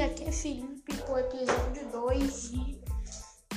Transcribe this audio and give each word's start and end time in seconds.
aqui 0.00 0.24
é 0.24 0.32
Felipe 0.32 0.96
com 1.06 1.12
o 1.12 1.18
episódio 1.18 1.90
2 1.92 2.50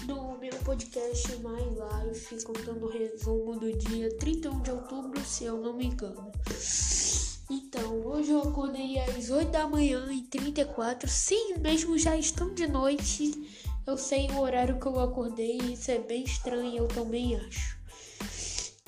do 0.06 0.38
meu 0.38 0.54
podcast 0.63 1.28
My 1.38 2.10
Life, 2.10 2.44
contando 2.44 2.86
o 2.86 2.90
resumo 2.90 3.58
do 3.58 3.72
dia 3.78 4.10
31 4.18 4.62
de 4.62 4.72
outubro, 4.72 5.19
se 5.24 5.46
eu 5.46 5.62
não 5.62 5.78
me 5.78 5.86
engano. 5.86 6.32
Então, 7.50 8.06
hoje 8.06 8.32
eu 8.32 8.42
acordei 8.42 9.00
às 9.00 9.29
8 9.29 9.50
da 9.50 9.68
manhã 9.68 10.12
e 10.12 10.24
34, 10.24 11.08
sim, 11.08 11.56
mesmo 11.60 11.97
já 11.97 12.18
estão 12.18 12.54
de 12.54 12.67
noite. 12.67 13.31
Eu 13.88 13.97
sei 13.97 14.29
o 14.31 14.40
horário 14.40 14.79
que 14.79 14.88
eu 14.88 14.99
acordei, 14.99 15.58
isso 15.58 15.90
é 15.90 15.99
bem 15.99 16.23
estranho, 16.23 16.76
eu 16.76 16.88
também 16.88 17.36
acho. 17.38 17.77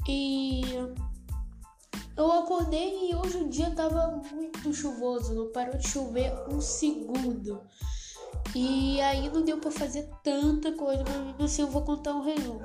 E 0.07 0.63
eu 2.17 2.31
acordei 2.31 3.11
e 3.11 3.15
hoje 3.15 3.37
o 3.37 3.47
dia 3.47 3.69
tava 3.71 4.21
muito 4.33 4.73
chuvoso, 4.73 5.35
não 5.35 5.51
parou 5.51 5.77
de 5.77 5.87
chover 5.87 6.33
um 6.51 6.59
segundo. 6.59 7.61
E 8.55 8.99
aí 9.01 9.29
não 9.29 9.43
deu 9.43 9.59
para 9.59 9.69
fazer 9.69 10.09
tanta 10.23 10.71
coisa, 10.71 11.03
mas 11.37 11.51
assim 11.51 11.61
eu 11.61 11.67
vou 11.67 11.83
contar 11.83 12.15
um 12.15 12.23
resumo. 12.23 12.61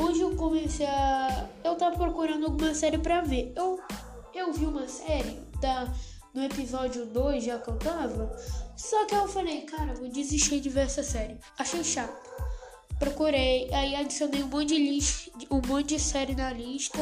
Hoje 0.00 0.20
eu 0.22 0.34
comecei 0.36 0.86
a. 0.86 1.48
Eu 1.62 1.74
tava 1.74 1.96
procurando 1.96 2.46
alguma 2.46 2.72
série 2.74 2.98
para 2.98 3.20
ver. 3.20 3.52
Eu, 3.54 3.78
eu 4.34 4.52
vi 4.52 4.64
uma 4.64 4.88
série 4.88 5.40
da, 5.60 5.92
no 6.32 6.42
episódio 6.42 7.04
2 7.04 7.44
já 7.44 7.58
que 7.58 7.68
eu 7.68 7.78
tava. 7.78 8.34
Só 8.76 9.04
que 9.06 9.14
eu 9.14 9.28
falei, 9.28 9.62
cara, 9.62 9.94
vou 9.94 10.08
desistir 10.08 10.60
de 10.60 10.68
ver 10.68 10.86
essa 10.86 11.02
série. 11.02 11.38
Achei 11.58 11.82
chato 11.82 12.28
procurei, 12.98 13.72
aí 13.72 13.94
adicionei 13.94 14.42
um 14.42 14.48
monte 14.48 14.68
de 14.68 14.78
lista, 14.78 15.30
um 15.50 15.60
monte 15.66 15.94
de 15.94 16.00
série 16.00 16.34
na 16.34 16.52
lista 16.52 16.98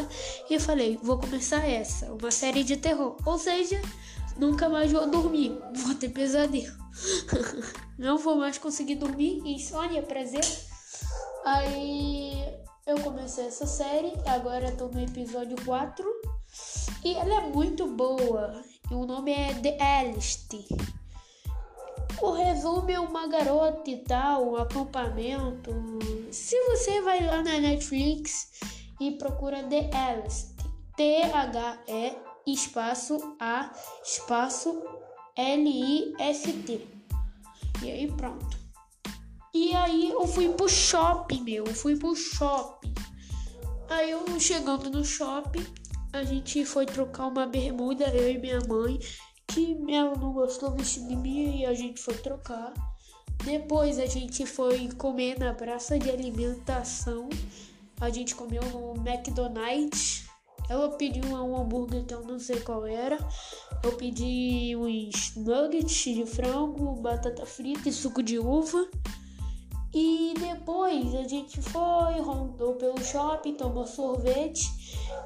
e 0.49 0.59
falei, 0.61 0.99
vou 1.03 1.19
começar 1.19 1.67
essa, 1.67 2.13
uma 2.13 2.31
série 2.31 2.63
de 2.63 2.77
terror. 2.77 3.17
Ou 3.25 3.39
seja, 3.39 3.81
nunca 4.37 4.69
mais 4.69 4.93
vou 4.93 5.11
dormir, 5.11 5.59
vou 5.75 5.95
ter 5.95 6.11
pesadelo. 6.11 6.77
Não 7.99 8.19
vou 8.19 8.37
mais 8.37 8.59
conseguir 8.59 8.97
dormir, 8.97 9.41
insônia, 9.45 10.03
prazer. 10.03 10.45
Aí 11.45 12.45
eu 12.87 13.01
comecei 13.01 13.47
essa 13.47 13.67
série, 13.67 14.13
agora 14.27 14.73
tô 14.73 14.89
no 14.89 15.01
episódio 15.01 15.57
4 15.65 16.05
e 17.05 17.15
ela 17.15 17.35
é 17.35 17.41
muito 17.49 17.87
boa. 17.87 18.63
E 18.91 18.95
o 18.95 19.07
nome 19.07 19.33
é 19.33 19.55
The 19.55 19.83
Alice. 19.83 20.47
O 22.21 22.31
resumo 22.31 22.91
é 22.91 22.99
uma 22.99 23.27
garota 23.27 23.91
e 23.91 23.99
tal, 23.99 24.53
um 24.53 24.57
acampamento. 24.57 25.71
Se 26.33 26.59
você 26.65 27.01
vai 27.03 27.25
lá 27.25 27.43
na 27.43 27.59
Netflix 27.59 28.53
e 29.01 29.13
procura 29.13 29.63
The 29.65 29.91
Alice, 29.95 30.55
T-H-E 30.97 32.17
espaço 32.47 33.37
A 33.39 33.71
espaço 34.03 34.83
L-I-S-T. 35.37 36.87
E 37.83 37.91
aí 37.91 38.11
pronto. 38.13 38.57
E 39.53 39.75
aí 39.75 40.11
eu 40.11 40.27
fui 40.27 40.49
pro 40.49 40.69
shopping, 40.69 41.43
meu. 41.43 41.65
Eu 41.65 41.75
fui 41.75 41.97
pro 41.97 42.17
shopping. 42.17 42.95
Aí 43.91 44.11
eu 44.11 44.25
chegando 44.41 44.91
no 44.91 45.05
shopping, 45.05 45.65
a 46.13 46.25
gente 46.25 46.65
foi 46.65 46.87
trocar 46.87 47.27
uma 47.27 47.47
bermuda, 47.47 48.09
eu 48.09 48.31
e 48.31 48.39
minha 48.39 48.59
mãe 48.67 48.99
que 49.57 49.91
ela 49.91 50.15
não 50.17 50.35
gostou 50.35 50.71
do 50.71 50.83
de 50.83 51.17
mim 51.17 51.61
e 51.61 51.65
a 51.65 51.73
gente 51.73 51.99
foi 51.99 52.15
trocar. 52.15 52.75
Depois 53.43 53.99
a 53.99 54.05
gente 54.05 54.45
foi 54.45 54.89
comer 54.93 55.39
na 55.39 55.55
praça 55.55 55.99
de 55.99 56.11
alimentação. 56.11 57.31
A 57.99 58.11
gente 58.11 58.35
comeu 58.35 58.63
no 58.65 58.95
McDonald's. 58.97 60.27
Ela 60.69 60.91
pediu 60.91 61.25
um 61.25 61.57
hambúrguer 61.57 62.05
que 62.05 62.13
eu 62.13 62.23
não 62.23 62.39
sei 62.39 62.61
qual 62.61 62.87
era. 62.87 63.17
Eu 63.83 63.93
pedi 63.97 64.77
uns 64.77 65.35
nuggets 65.37 66.15
de 66.15 66.27
frango, 66.27 66.97
batata 66.97 67.47
frita 67.47 67.89
e 67.89 67.93
suco 67.93 68.23
de 68.23 68.39
uva. 68.39 68.87
E 69.95 70.35
depois 70.39 71.15
a 71.15 71.27
gente 71.27 71.63
foi, 71.63 72.21
rondou 72.21 72.75
pelo 72.75 73.03
shopping, 73.03 73.55
tomou 73.55 73.87
sorvete. 73.87 74.67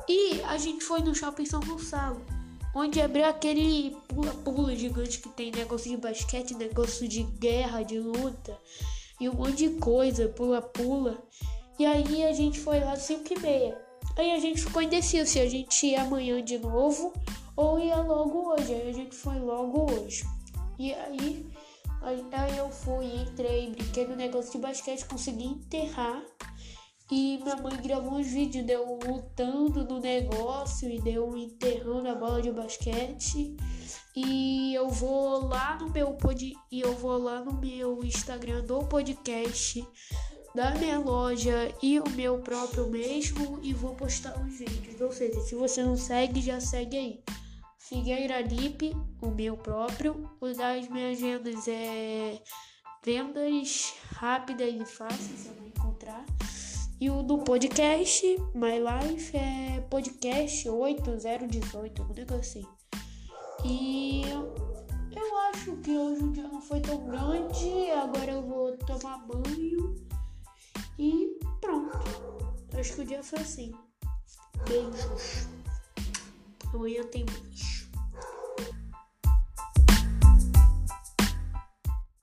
E 0.09 0.41
a 0.43 0.57
gente 0.57 0.85
foi 0.85 1.01
no 1.01 1.17
shopping 1.17 1.47
São 1.47 1.61
Gonçalo 1.61 2.40
onde 2.75 3.01
abriu 3.01 3.25
aquele 3.25 3.97
pula-pula 4.09 4.75
gigante 4.77 5.21
que 5.21 5.29
tem 5.29 5.51
negócio 5.51 5.91
de 5.91 5.97
basquete, 5.97 6.55
negócio 6.55 7.07
de 7.09 7.23
guerra, 7.23 7.83
de 7.83 7.99
luta 7.99 8.57
e 9.21 9.29
um 9.29 9.35
monte 9.35 9.69
de 9.69 9.71
coisa, 9.79 10.29
pula-pula. 10.29 11.23
E 11.79 11.85
aí 11.85 12.25
a 12.25 12.33
gente 12.33 12.59
foi 12.59 12.81
lá 12.81 12.93
às 12.93 13.03
5 13.03 13.35
e 13.35 13.39
meia. 13.41 13.91
Aí 14.17 14.33
a 14.33 14.39
gente 14.39 14.63
ficou 14.63 14.83
indeciso 14.83 15.31
se 15.31 15.41
a 15.41 15.49
gente 15.49 15.87
ia 15.87 16.03
amanhã 16.03 16.43
de 16.43 16.59
novo 16.59 17.13
ou 17.57 17.79
ia 17.79 17.97
logo 17.97 18.53
hoje. 18.53 18.75
Aí 18.75 18.89
a 18.89 18.93
gente 18.93 19.15
foi 19.15 19.39
logo 19.39 19.91
hoje. 19.93 20.25
E 20.79 20.95
aí, 20.95 21.47
aí 22.03 22.57
eu 22.57 22.71
fui, 22.71 23.07
entrei, 23.07 23.71
brinquei 23.71 24.07
no 24.07 24.17
negócio 24.17 24.53
de 24.53 24.59
basquete, 24.59 25.05
consegui 25.05 25.45
enterrar 25.45 26.23
e 27.11 27.39
minha 27.43 27.57
mãe 27.57 27.77
gravou 27.83 28.15
uns 28.15 28.29
vídeos 28.29 28.65
deu 28.65 28.99
lutando 29.05 29.85
no 29.85 29.99
negócio 29.99 30.89
e 30.89 31.01
deu 31.01 31.37
enterrando 31.37 32.09
a 32.09 32.15
bola 32.15 32.41
de 32.41 32.53
basquete. 32.53 33.57
E 34.15 34.75
eu 34.75 34.89
vou 34.89 35.47
lá 35.47 35.79
no 35.81 35.91
meu 35.91 36.13
pod 36.15 36.53
e 36.71 36.81
eu 36.81 36.95
vou 36.95 37.19
lá 37.19 37.45
no 37.45 37.53
meu 37.53 38.05
Instagram 38.05 38.65
do 38.65 38.81
podcast 38.81 39.87
da 40.55 40.73
minha 40.75 40.99
loja 40.99 41.73
e 41.83 41.99
o 41.99 42.09
meu 42.11 42.39
próprio 42.41 42.89
mesmo 42.89 43.59
e 43.63 43.73
vou 43.73 43.95
postar 43.95 44.41
os 44.41 44.59
vídeos. 44.59 45.01
Ou 45.01 45.13
seja, 45.13 45.41
se 45.41 45.55
você 45.55 45.83
não 45.83 45.97
segue, 45.97 46.41
já 46.41 46.61
segue 46.61 46.97
aí. 46.97 47.25
Figueira 47.79 48.41
Lip, 48.41 48.97
o 49.21 49.31
meu 49.31 49.57
próprio. 49.57 50.31
O 50.41 50.47
das 50.53 50.89
minhas 50.89 51.21
vendas 51.21 51.67
é 51.67 52.41
vendas 53.05 53.95
rápidas 54.13 54.73
e 54.73 54.85
fáceis, 54.85 55.41
você 55.41 55.49
vai 55.55 55.69
encontrar. 55.69 56.25
E 57.01 57.09
o 57.09 57.23
do 57.23 57.39
podcast, 57.39 58.27
My 58.55 58.77
Life, 58.79 59.35
é 59.35 59.81
podcast 59.89 60.69
8018, 60.69 62.03
um 62.03 62.09
negócio 62.13 62.37
assim. 62.37 62.67
E 63.65 64.21
eu 64.31 65.39
acho 65.49 65.79
que 65.79 65.97
hoje 65.97 66.23
o 66.23 66.31
dia 66.31 66.43
não 66.43 66.61
foi 66.61 66.79
tão 66.81 67.03
grande. 67.07 67.91
Agora 67.93 68.33
eu 68.33 68.43
vou 68.43 68.77
tomar 68.77 69.17
banho. 69.27 69.95
E 70.99 71.39
pronto. 71.63 71.99
Acho 72.79 72.93
que 72.97 73.01
o 73.01 73.07
dia 73.07 73.23
foi 73.23 73.39
assim. 73.39 73.73
Beijos. 74.69 75.49
Amanhã 76.75 77.03
tem 77.05 77.25
mais. 77.25 77.50